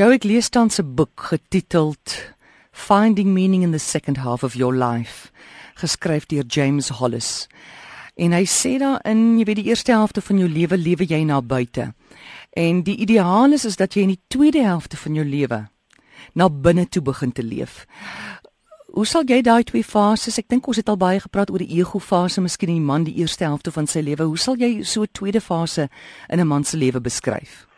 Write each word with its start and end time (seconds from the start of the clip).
Joe 0.00 0.14
ek 0.16 0.24
lees 0.24 0.48
tans 0.48 0.80
'n 0.80 0.94
boek 0.96 1.28
getiteld 1.28 2.32
Finding 2.72 3.34
Meaning 3.34 3.62
in 3.62 3.72
the 3.72 3.78
Second 3.78 4.16
Half 4.16 4.42
of 4.42 4.54
Your 4.54 4.72
Life, 4.72 5.30
geskryf 5.76 6.24
deur 6.26 6.44
James 6.46 6.88
Hollis. 6.88 7.46
En 8.16 8.32
hy 8.32 8.46
sê 8.46 8.78
daarin, 8.78 9.36
jy 9.38 9.44
weet 9.44 9.56
die 9.56 9.68
eerste 9.68 9.92
helfte 9.92 10.22
van 10.22 10.38
jou 10.38 10.48
lewe 10.48 10.76
lewe 10.76 11.04
jy 11.04 11.24
na 11.24 11.42
buite. 11.42 11.92
En 12.56 12.82
die 12.82 12.96
ideaal 12.96 13.52
is 13.52 13.64
is 13.64 13.76
dat 13.76 13.92
jy 13.94 14.00
in 14.00 14.16
die 14.16 14.24
tweede 14.28 14.62
helfte 14.64 14.96
van 14.96 15.14
jou 15.14 15.24
lewe 15.24 15.68
na 16.32 16.48
binne 16.48 16.88
toe 16.88 17.02
begin 17.02 17.32
te 17.32 17.42
leef. 17.42 17.84
Hoe 18.92 19.06
sal 19.06 19.24
jy 19.24 19.42
daai 19.42 19.64
twee 19.64 19.84
fases? 19.84 20.38
Ek 20.38 20.48
dink 20.48 20.66
ons 20.66 20.76
het 20.76 20.88
al 20.88 20.96
baie 20.96 21.20
gepraat 21.20 21.50
oor 21.50 21.58
die 21.58 21.76
ego 21.76 21.98
fase, 21.98 22.40
miskien 22.40 22.72
die 22.72 22.80
man 22.80 23.04
die 23.04 23.20
eerste 23.20 23.44
helfte 23.44 23.70
van 23.70 23.86
sy 23.86 24.00
lewe. 24.00 24.24
Hoe 24.24 24.38
sal 24.38 24.56
jy 24.56 24.82
so 24.82 25.02
'n 25.02 25.12
tweede 25.12 25.40
fase 25.40 25.90
in 26.30 26.40
'n 26.40 26.46
man 26.46 26.64
se 26.64 26.76
lewe 26.76 27.00
beskryf? 27.00 27.69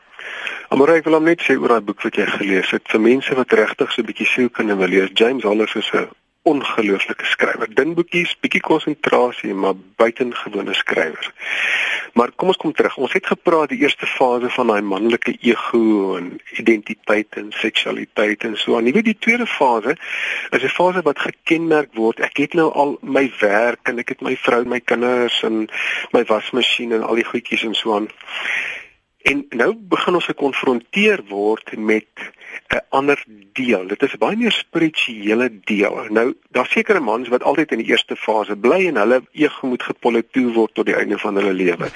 Maar 0.73 0.95
ek 0.96 1.04
wil 1.04 1.18
hom 1.18 1.27
net 1.29 1.43
sê 1.45 1.59
oor 1.61 1.75
daai 1.75 1.84
boek 1.84 2.00
wat 2.07 2.16
jy 2.16 2.25
gelees 2.32 2.70
het 2.72 2.86
vir 2.89 3.00
mense 3.04 3.34
wat 3.36 3.52
regtig 3.59 3.90
so 3.93 4.00
'n 4.00 4.08
bietjie 4.08 4.26
siel 4.26 4.49
kan 4.49 4.72
wil 4.72 4.89
lees. 4.89 5.11
James 5.21 5.44
Hollis 5.44 5.75
is 5.75 5.90
'n 5.93 6.08
ongelooflike 6.43 7.25
skrywer. 7.25 7.68
Dun 7.75 7.94
boekies, 7.94 8.32
bietjie 8.40 8.61
konsentrasie, 8.61 9.54
maar 9.54 9.75
buitengewone 9.96 10.75
skrywer. 10.75 11.29
Maar 12.13 12.32
kom 12.36 12.49
ons 12.49 12.57
kom 12.57 12.72
terug. 12.72 12.96
Ons 12.96 13.13
het 13.13 13.27
gepraat 13.27 13.68
die 13.68 13.79
eerste 13.79 14.07
fase 14.07 14.50
van 14.50 14.66
daai 14.66 14.82
manlike 14.82 15.36
ego 15.40 16.16
en 16.16 16.40
identiteit 16.57 17.29
en 17.36 17.52
seksualiteit 17.52 18.44
en 18.44 18.57
so 18.57 18.77
aan. 18.77 18.86
Jy 18.86 18.93
weet 18.93 19.04
die 19.04 19.18
tweede 19.18 19.46
fase 19.46 19.96
is 20.50 20.63
'n 20.63 20.68
fase 20.68 21.02
wat 21.02 21.18
gekenmerk 21.18 21.94
word. 21.94 22.21
Ek 22.21 22.36
het 22.36 22.54
nou 22.54 22.72
al 22.72 22.99
my 23.02 23.32
werk 23.41 23.89
en 23.89 23.99
ek 23.99 24.08
het 24.08 24.21
my 24.21 24.36
vrou, 24.36 24.64
my 24.64 24.80
kinders 24.80 25.43
en 25.43 25.68
my 26.13 26.25
wasmasjien 26.25 26.93
en 26.93 27.02
al 27.02 27.14
die 27.14 27.30
goedjies 27.32 27.63
en 27.63 27.75
so 27.75 27.94
aan. 27.94 28.08
En 29.22 29.46
nou 29.50 29.75
begin 29.76 30.14
ons 30.18 30.25
gekonfronteer 30.25 31.22
word 31.29 31.76
met 31.76 32.08
'n 32.69 32.80
ander 32.89 33.25
deel. 33.53 33.86
Dit 33.86 34.03
is 34.03 34.12
'n 34.14 34.19
baie 34.19 34.36
meer 34.36 34.53
spirituele 34.53 35.61
deel. 35.64 36.06
Nou, 36.08 36.34
daar's 36.50 36.70
sekere 36.70 37.00
mans 37.00 37.28
wat 37.28 37.42
altyd 37.42 37.72
in 37.72 37.78
die 37.78 37.86
eerste 37.86 38.16
fase 38.16 38.56
bly 38.56 38.86
en 38.86 38.97
hulle 38.97 39.22
ego 39.32 39.66
moet 39.66 39.82
gepolitoe 39.82 40.52
word 40.52 40.74
tot 40.74 40.86
die 40.86 40.94
einde 40.94 41.19
van 41.19 41.34
hulle 41.36 41.52
lewe. 41.52 41.86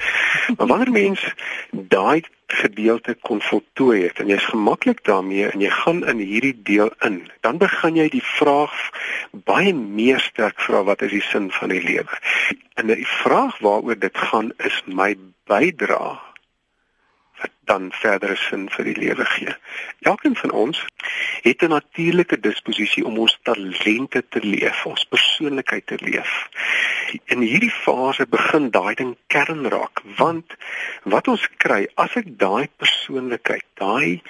Maar 0.57 0.67
wanneer 0.67 0.91
mens 0.91 1.33
daai 1.71 2.23
gedeelte 2.47 3.17
kon 3.21 3.41
voltooi 3.41 4.03
het 4.03 4.19
en 4.19 4.27
jy's 4.27 4.45
gemaklik 4.45 5.03
daarmee 5.03 5.49
en 5.49 5.59
jy 5.61 5.69
gaan 5.69 6.05
in 6.07 6.17
hierdie 6.17 6.61
deel 6.63 6.91
in, 6.99 7.31
dan 7.41 7.57
begin 7.57 7.95
jy 7.95 8.09
die 8.09 8.23
vraag 8.23 8.91
baie 9.31 9.73
meer 9.73 10.19
sterk 10.19 10.59
vra 10.59 10.83
wat 10.83 11.01
is 11.01 11.11
die 11.11 11.21
sin 11.21 11.51
van 11.51 11.69
die 11.69 11.83
lewe? 11.83 12.21
En 12.73 12.87
die 12.87 13.07
vraag 13.07 13.59
waaroor 13.59 13.99
dit 13.99 14.17
gaan 14.17 14.53
is 14.57 14.81
my 14.85 15.15
bydrae 15.43 16.26
wat 17.41 17.51
dan 17.69 17.91
verdere 17.91 18.35
sin 18.35 18.67
vir 18.73 18.87
die 18.89 18.95
lewe 18.97 19.25
gee. 19.25 19.53
Elkeen 20.01 20.35
van 20.35 20.51
ons 20.51 20.83
het 21.41 21.61
'n 21.63 21.69
natuurlike 21.69 22.39
disposisie 22.39 23.05
om 23.05 23.17
ons 23.17 23.37
talente 23.43 24.23
te 24.29 24.39
leef, 24.39 24.85
ons 24.85 25.05
persoonlikheid 25.05 25.85
te 25.85 25.97
leef. 26.01 26.49
In 27.25 27.41
hierdie 27.41 27.71
fase 27.71 28.27
begin 28.27 28.69
daai 28.69 28.95
ding 28.95 29.17
kern 29.27 29.67
raak, 29.69 30.01
want 30.17 30.55
wat 31.03 31.27
ons 31.27 31.47
kry 31.57 31.87
as 31.95 32.15
ek 32.15 32.37
daai 32.37 32.67
persoonlikheid, 32.77 33.65
daai 33.73 34.21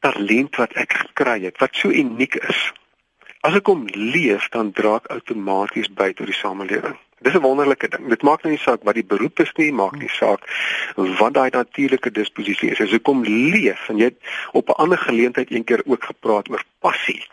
talent 0.00 0.56
wat 0.56 0.72
ek 0.72 0.92
gekry 0.92 1.42
het, 1.44 1.58
wat 1.58 1.76
so 1.76 1.88
uniek 1.88 2.34
is, 2.34 2.72
as 3.40 3.54
ek 3.54 3.66
hom 3.66 3.86
leef, 3.94 4.48
dan 4.48 4.72
dra 4.72 4.96
ek 4.96 5.10
outomaties 5.10 5.88
by 5.88 6.12
tot 6.12 6.26
die 6.26 6.40
samelewing. 6.42 6.98
Dis 7.22 7.34
'n 7.34 7.40
wonderlike 7.40 7.88
ding. 7.88 8.08
Dit 8.08 8.22
maak 8.22 8.42
nie 8.44 8.58
saak 8.58 8.82
wat 8.82 8.94
die 8.94 9.04
beroep 9.04 9.40
is 9.40 9.52
nie, 9.56 9.72
maak 9.72 9.96
nie 9.98 10.08
saak 10.08 10.40
wat 10.96 11.34
daai 11.34 11.50
natuurlike 11.50 12.10
disposisie 12.10 12.70
is. 12.70 12.80
As 12.80 12.90
jy 12.90 12.98
kom 12.98 13.22
leef 13.22 13.88
en 13.88 13.98
jy 13.98 14.04
het 14.04 14.18
op 14.52 14.68
'n 14.68 14.80
ander 14.82 14.98
geleentheid 14.98 15.50
eendag 15.50 15.84
ook 15.86 16.04
gepraat 16.04 16.50
oor 16.50 16.62
passie. 16.80 17.26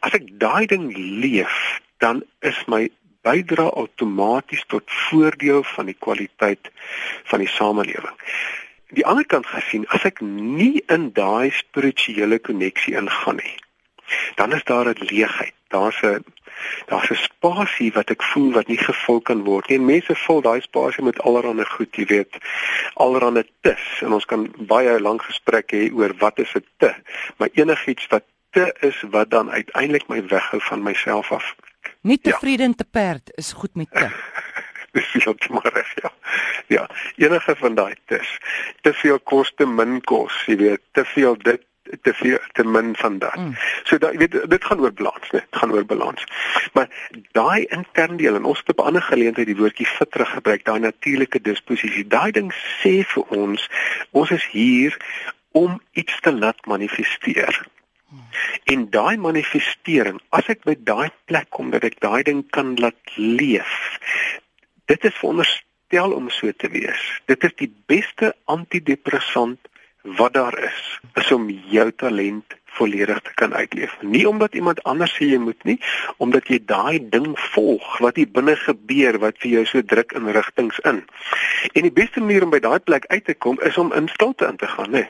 As 0.00 0.12
ek 0.12 0.38
daai 0.38 0.66
ding 0.66 0.92
leef, 0.96 1.80
dan 1.98 2.22
is 2.40 2.64
my 2.66 2.90
bydra 3.22 3.70
outomaties 3.78 4.64
tot 4.66 4.82
voordeel 4.86 5.62
van 5.62 5.86
die 5.86 5.96
kwaliteit 5.98 6.70
van 7.24 7.38
die 7.38 7.48
samelewing. 7.48 8.16
Die 8.92 9.06
ander 9.06 9.26
kant 9.26 9.46
gesien, 9.46 9.86
as 9.88 10.04
ek 10.04 10.20
nie 10.20 10.82
in 10.92 11.12
daai 11.16 11.50
spirituele 11.50 12.38
koneksie 12.38 12.94
ingaan 12.94 13.36
nie, 13.36 13.56
dan 14.36 14.52
is 14.52 14.64
daar 14.64 14.88
'n 14.88 15.06
leegheid. 15.10 15.54
Daar's 15.68 16.02
'n 16.02 16.24
daar's 16.86 17.10
'n 17.10 17.14
spasie 17.14 17.92
wat 17.92 18.10
ek 18.10 18.22
voel 18.22 18.52
wat 18.52 18.68
nie 18.68 18.78
gevul 18.78 19.20
kan 19.20 19.44
word 19.44 19.68
nie. 19.68 19.78
En 19.78 19.84
mense 19.84 20.14
vul 20.14 20.40
daai 20.40 20.60
spasie 20.60 21.04
met 21.04 21.20
allerlei 21.20 21.64
goed, 21.64 21.96
jy 21.96 22.06
weet, 22.06 22.36
allerlei 22.94 23.44
tes 23.60 24.02
en 24.02 24.12
ons 24.12 24.24
kan 24.24 24.48
baie 24.58 25.00
lank 25.00 25.22
gesprekke 25.22 25.76
hê 25.76 25.92
oor 25.92 26.14
wat 26.18 26.38
is 26.38 26.54
'n 26.54 26.64
te, 26.76 26.94
maar 27.36 27.48
enigiets 27.52 28.06
wat 28.06 28.24
te 28.50 28.74
is 28.80 29.02
wat 29.10 29.30
dan 29.30 29.50
uiteindelik 29.50 30.08
my 30.08 30.26
weghou 30.26 30.60
van 30.60 30.82
myself 30.82 31.32
af. 31.32 31.54
Nie 32.00 32.18
tevrede 32.18 32.62
ja. 32.62 32.72
te 32.76 32.84
perd 32.84 33.32
is 33.34 33.52
goed 33.52 33.74
met 33.74 33.90
te. 33.90 34.08
dis 34.92 35.06
veel 35.06 35.34
te 35.34 35.52
maar 35.52 35.72
reg, 35.72 35.94
ja. 36.02 36.12
Ja, 36.66 36.88
enige 37.16 37.56
van 37.56 37.74
daai 37.74 37.94
tes. 38.06 38.38
Te 38.80 38.92
veel 38.92 39.20
kos 39.20 39.52
te 39.56 39.66
min 39.66 40.00
kos, 40.00 40.44
jy 40.46 40.56
weet, 40.56 40.82
te 40.92 41.04
veel 41.04 41.36
dit 41.38 41.62
te 42.00 42.14
veel 42.14 42.38
te 42.52 42.64
min 42.64 42.96
van 42.96 43.18
dat. 43.18 43.36
Mm. 43.36 43.54
So 43.82 43.98
daai 43.98 44.16
weet 44.16 44.50
dit 44.50 44.64
gaan 44.64 44.80
oor 44.80 44.92
balans, 44.92 45.30
né? 45.30 45.40
Dit 45.40 45.60
gaan 45.60 45.72
oor 45.72 45.84
balans. 45.84 46.24
Maar 46.72 46.88
daai 47.32 47.64
interne 47.64 48.16
deel 48.16 48.34
en 48.34 48.44
ons 48.44 48.58
het 48.58 48.68
op 48.68 48.78
'n 48.78 48.86
ander 48.86 49.02
geleentheid 49.02 49.46
die 49.46 49.56
woordjie 49.56 49.86
fit 49.86 50.10
teruggebruik, 50.10 50.64
daai 50.64 50.80
natuurlike 50.80 51.40
disposisie. 51.40 52.06
Daai 52.06 52.30
ding 52.30 52.52
sê 52.52 53.04
vir 53.04 53.24
ons, 53.28 53.68
ons 54.10 54.30
is 54.30 54.46
hier 54.50 54.96
om 55.52 55.80
iets 55.92 56.20
te 56.20 56.32
laat 56.32 56.66
manifesteer. 56.66 57.66
Mm. 58.08 58.20
En 58.64 58.90
daai 58.90 59.16
manifestering, 59.16 60.20
as 60.28 60.46
ek 60.46 60.64
by 60.64 60.76
daai 60.78 61.10
plek 61.24 61.50
kom 61.50 61.70
dat 61.70 61.84
ek 61.84 62.00
daai 62.00 62.22
ding 62.22 62.50
kan 62.50 62.76
laat 62.76 63.16
leef. 63.16 63.98
Dit 64.84 65.04
is 65.04 65.14
veronderstel 65.14 66.12
om 66.12 66.30
so 66.30 66.52
te 66.52 66.68
wees. 66.68 67.20
Dit 67.24 67.44
is 67.44 67.54
die 67.54 67.72
beste 67.86 68.34
antidepressant 68.44 69.58
wat 70.02 70.32
daar 70.32 70.58
is 70.58 71.00
is 71.14 71.32
om 71.32 71.48
jou 71.50 71.92
talent 71.92 72.56
volledig 72.64 73.20
te 73.20 73.34
kan 73.34 73.54
uitleef. 73.54 73.96
Nie 74.00 74.28
omdat 74.28 74.54
iemand 74.54 74.82
anders 74.82 75.12
sê 75.16 75.28
jy 75.28 75.38
moet 75.38 75.64
nie, 75.68 75.78
omdat 76.16 76.48
jy 76.48 76.58
daai 76.66 77.08
ding 77.12 77.32
volg 77.52 77.98
wat 78.04 78.16
hier 78.16 78.30
binne 78.32 78.56
gebeur 78.56 79.18
wat 79.22 79.40
vir 79.42 79.50
jou 79.56 79.64
so 79.68 79.84
druk 79.84 80.14
in 80.16 80.30
rigtings 80.32 80.78
in. 80.88 81.02
En 81.72 81.88
die 81.88 81.92
beste 81.92 82.20
manier 82.20 82.46
om 82.46 82.54
by 82.54 82.62
daai 82.64 82.80
plek 82.80 83.06
uit 83.12 83.24
te 83.24 83.34
kom 83.34 83.60
is 83.60 83.78
om 83.78 83.92
in 83.92 84.08
stilte 84.08 84.48
in 84.48 84.56
te 84.56 84.66
gaan, 84.66 84.90
né? 84.90 85.04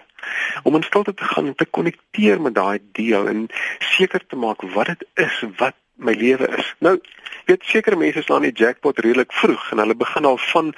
Om 0.62 0.80
in 0.80 0.86
stilte 0.86 1.14
te 1.14 1.24
gaan 1.24 1.52
en 1.52 1.54
te 1.54 1.66
konnekteer 1.66 2.40
met 2.40 2.54
daai 2.58 2.78
deel 2.98 3.28
en 3.28 3.46
seker 3.94 4.26
te 4.26 4.36
maak 4.36 4.66
wat 4.74 4.92
dit 4.92 5.06
is 5.26 5.42
wat 5.62 5.78
my 6.02 6.14
lewe 6.18 6.48
is. 6.58 6.74
Nou, 6.78 6.98
weet 7.46 7.62
sekere 7.64 7.96
mense 7.96 8.22
slaan 8.22 8.46
die 8.46 8.54
jackpot 8.54 8.98
redelik 8.98 9.32
vroeg 9.32 9.70
en 9.70 9.84
hulle 9.84 9.94
begin 9.98 10.26
al 10.26 10.40
van 10.50 10.74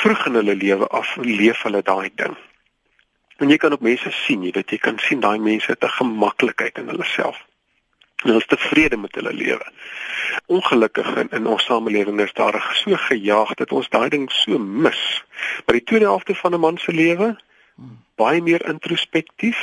vroeg 0.00 0.26
in 0.30 0.40
hulle 0.40 0.56
lewe 0.56 0.88
af 0.88 1.16
leef 1.20 1.62
hulle 1.68 1.82
daai 1.84 2.10
ding. 2.14 2.36
En 3.42 3.50
jy 3.50 3.56
kan 3.58 3.72
ook 3.74 3.82
mense 3.82 4.10
sien, 4.14 4.44
jy 4.46 4.52
weet 4.54 4.70
jy 4.70 4.78
kan 4.78 4.98
sien 5.02 5.22
daai 5.22 5.38
mense 5.42 5.66
het 5.66 5.82
'n 5.82 5.96
gemaklikheid 5.98 6.78
in 6.78 6.90
hulle 6.92 7.04
self. 7.04 7.38
Hulle 8.22 8.38
is 8.38 8.46
tevrede 8.46 8.96
met 8.96 9.14
hulle 9.18 9.32
lewe. 9.32 9.66
Ongelukkig 10.46 11.16
in, 11.16 11.28
in 11.30 11.46
ons 11.46 11.64
samelewing 11.64 12.20
is 12.20 12.32
daar 12.32 12.58
so 12.74 12.96
gejaag 12.96 13.54
dat 13.54 13.72
ons 13.72 13.88
daai 13.88 14.08
ding 14.08 14.30
so 14.30 14.58
mis. 14.58 15.24
Maar 15.66 15.74
die 15.74 15.84
tweede 15.84 16.04
helfte 16.04 16.34
van 16.34 16.54
'n 16.54 16.60
man 16.60 16.78
se 16.78 16.92
lewe 16.92 17.36
baie 18.20 18.42
meer 18.44 18.62
introspektief, 18.68 19.58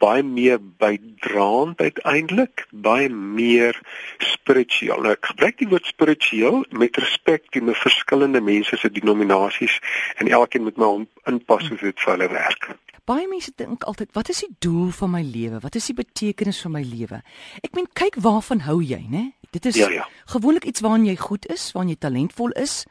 baie 0.00 0.22
meer 0.26 0.58
bydraend 0.80 1.80
uiteindelik, 1.80 2.66
baie 2.70 3.08
meer 3.08 3.78
spiritueel. 4.18 5.00
Nou 5.04 5.14
ek 5.14 5.32
gebruik 5.32 5.58
die 5.60 5.68
woord 5.70 5.88
spiritueel 5.88 6.62
met 6.82 7.00
respek 7.00 7.48
teen 7.54 7.70
die 7.70 7.78
verskillende 7.78 8.42
mense 8.44 8.76
se 8.76 8.92
denominasies 8.92 9.78
en 10.18 10.30
elkeen 10.30 10.66
moet 10.68 10.80
maar 10.80 11.04
inpas 11.30 11.68
hoe 11.68 11.80
dit 11.80 12.04
vir 12.04 12.16
hulle 12.16 12.30
werk. 12.32 12.70
Baie 13.08 13.26
mense 13.26 13.50
dink 13.56 13.84
altyd, 13.88 14.12
wat 14.14 14.28
is 14.30 14.44
die 14.44 14.52
doel 14.62 14.90
van 14.94 15.10
my 15.16 15.22
lewe? 15.24 15.58
Wat 15.64 15.74
is 15.74 15.88
die 15.90 15.96
betekenis 15.98 16.60
van 16.62 16.76
my 16.76 16.82
lewe? 16.86 17.22
Ek 17.64 17.72
meen, 17.74 17.88
kyk 17.96 18.20
waarvan 18.22 18.62
hou 18.68 18.78
jy, 18.84 19.00
né? 19.10 19.30
Dit 19.50 19.66
is 19.66 19.80
ja, 19.80 19.88
ja. 19.90 20.04
gewoonlik 20.30 20.68
iets 20.68 20.84
waarin 20.84 21.08
jy 21.08 21.16
goed 21.18 21.48
is, 21.50 21.72
waarin 21.74 21.90
jy 21.90 21.98
talentvol 21.98 22.54
is. 22.60 22.84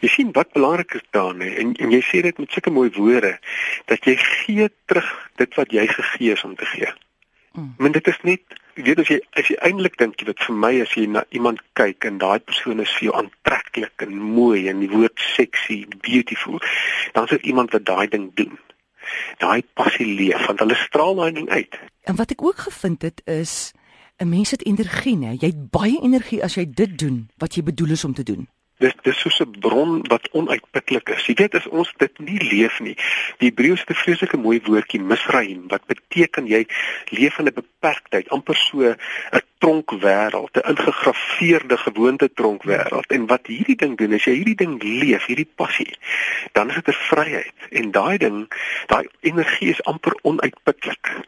Jy 0.00 0.08
sien 0.08 0.32
wat 0.32 0.52
belangrik 0.52 0.94
is 0.94 1.06
daarin 1.10 1.42
en 1.42 1.72
en 1.74 1.94
jy 1.94 2.02
sê 2.02 2.22
dit 2.22 2.38
met 2.38 2.50
sulke 2.50 2.70
mooi 2.70 2.90
woorde 2.96 3.38
dat 3.90 4.04
jy 4.04 4.16
gee 4.16 4.68
terug 4.86 5.10
dit 5.36 5.54
wat 5.54 5.72
jy 5.72 5.86
gegee 5.86 6.32
is 6.32 6.44
om 6.44 6.54
te 6.56 6.68
gee. 6.74 6.92
Mm. 7.52 7.74
Men 7.78 7.92
dit 7.92 8.06
is 8.06 8.20
net 8.22 8.60
weet 8.74 8.98
as 8.98 9.10
jy 9.12 9.20
as 9.38 9.48
jy 9.50 9.56
eintlik 9.66 9.96
dink 10.00 10.18
jy 10.20 10.28
weet 10.30 10.42
vir 10.46 10.56
my 10.64 10.72
as 10.82 10.94
jy 10.98 11.06
na 11.06 11.22
iemand 11.38 11.62
kyk 11.78 12.06
en 12.08 12.18
daai 12.22 12.40
persoon 12.42 12.82
is 12.82 12.92
vir 12.98 13.08
jou 13.08 13.16
aantreklik 13.20 14.06
en 14.06 14.14
mooi 14.18 14.66
en 14.70 14.82
die 14.82 14.90
woord 14.90 15.22
sexy, 15.36 15.84
beautiful, 16.02 16.58
dan 17.14 17.28
is 17.28 17.36
dit 17.36 17.50
iemand 17.52 17.74
wat 17.76 17.86
daai 17.86 18.08
ding 18.10 18.30
doen. 18.38 18.58
Daai 19.38 19.62
passie 19.78 20.08
leef 20.08 20.46
want 20.48 20.62
hulle 20.64 20.78
straal 20.80 21.14
daai 21.20 21.32
ding 21.38 21.48
uit. 21.50 21.78
En 22.10 22.18
wat 22.18 22.34
ek 22.34 22.42
ook 22.42 22.66
gevind 22.66 23.06
het 23.06 23.22
is 23.30 23.72
'n 24.18 24.28
mens 24.28 24.50
het 24.50 24.66
energie, 24.66 25.16
né? 25.16 25.36
Jy 25.38 25.46
het 25.46 25.70
baie 25.70 25.98
energie 26.02 26.42
as 26.42 26.54
jy 26.54 26.66
dit 26.70 26.98
doen 26.98 27.30
wat 27.38 27.54
jy 27.54 27.62
bedoel 27.62 27.90
is 27.90 28.04
om 28.04 28.14
te 28.14 28.22
doen. 28.22 28.48
Dis 28.82 28.94
dis 29.02 29.18
soos 29.22 29.40
'n 29.40 29.50
bron 29.60 30.02
wat 30.08 30.28
onuitputlik 30.32 31.08
is. 31.08 31.26
Jy 31.26 31.34
weet 31.34 31.54
as 31.54 31.66
ons 31.66 31.92
dit 31.96 32.18
nie 32.18 32.40
leef 32.52 32.80
nie. 32.80 32.96
Die 33.38 33.48
Hebreëus 33.48 33.80
het 33.80 33.90
'n 33.90 34.02
vreeslike 34.02 34.36
mooi 34.36 34.60
woordjie 34.64 35.00
misraim 35.00 35.68
wat 35.68 35.86
beteken 35.86 36.46
jy 36.46 36.66
leef 37.10 37.38
in 37.38 37.46
'n 37.46 37.54
beperktheid, 37.54 38.28
amper 38.28 38.56
so 38.56 38.82
'n 38.82 38.96
tronkwêreld, 39.58 40.56
'n 40.56 40.68
ingegrafeerde 40.72 41.76
gewoonte 41.76 42.28
tronkwêreld. 42.32 43.06
En 43.06 43.26
wat 43.26 43.46
hierdie 43.46 43.76
ding 43.76 43.96
doen, 43.96 44.12
as 44.12 44.24
jy 44.24 44.34
hierdie 44.34 44.60
ding 44.64 44.82
leef, 44.82 45.26
hierdie 45.26 45.52
passie, 45.54 45.94
dan 46.52 46.68
is 46.68 46.74
dit 46.74 46.88
'n 46.88 47.00
vryheid. 47.10 47.58
En 47.70 47.90
daai 47.90 48.18
ding, 48.18 48.48
daai 48.86 49.06
energie 49.20 49.70
is 49.70 49.82
amper 49.82 50.14
onuitputlik 50.22 51.24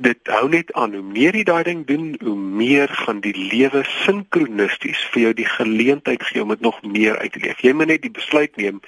dit 0.00 0.18
hou 0.32 0.48
net 0.48 0.72
aan. 0.72 0.94
Hoe 0.94 1.02
meer 1.02 1.36
jy 1.36 1.44
daai 1.44 1.62
ding 1.64 1.86
doen 1.86 2.16
hoe 2.20 2.36
meer 2.36 2.88
gaan 2.88 3.20
die 3.20 3.36
lewe 3.36 3.84
sinkronisties 4.04 5.04
vir 5.12 5.22
jou 5.22 5.32
die 5.42 5.48
geleentheid 5.48 6.22
gee 6.22 6.42
om 6.42 6.48
dit 6.48 6.60
nog 6.60 6.82
meer 6.82 7.18
uit 7.18 7.32
te 7.32 7.38
leef. 7.38 7.60
Jy 7.62 7.72
moet 7.72 7.86
net 7.92 8.02
die 8.02 8.14
besluit 8.14 8.56
neem 8.56 8.80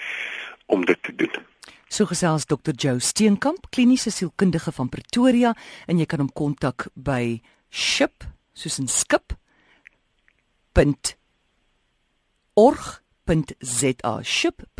om 0.66 0.84
dit 0.84 1.02
te 1.02 1.14
doen. 1.14 1.46
So 1.90 2.06
gesels 2.06 2.46
Dr 2.46 2.72
Joe 2.76 3.00
Steenkamp, 3.00 3.70
kliniese 3.70 4.10
sielkundige 4.10 4.72
van 4.72 4.88
Pretoria 4.88 5.54
en 5.86 5.98
jy 5.98 6.06
kan 6.06 6.22
hom 6.22 6.32
kontak 6.32 6.86
by 6.94 7.42
ship 7.70 8.24
soos 8.54 8.78
'n 8.78 8.86
skip. 8.88 9.34
org.za 12.54 14.22
ship.org.za 14.22 14.70